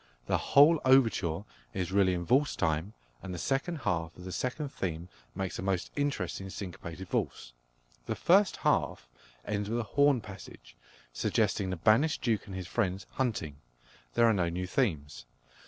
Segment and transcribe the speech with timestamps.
[0.25, 1.43] The whole overture
[1.75, 5.61] is really in valse time, and the second half of the second theme makes a
[5.61, 7.53] most interesting syncopated valse.
[8.07, 9.07] The first half
[9.45, 10.75] ends with a horn passage,
[11.13, 13.57] suggesting the banished Duke and his friends hunting.
[14.15, 15.27] There are no new themes.